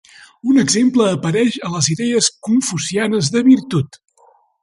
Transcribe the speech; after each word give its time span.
Un 0.51 0.61
exemple 0.61 1.09
apareix 1.17 1.59
a 1.67 1.69
les 1.75 1.91
idees 1.97 2.31
confucianes 2.49 3.31
de 3.37 3.47
virtut. 3.51 4.03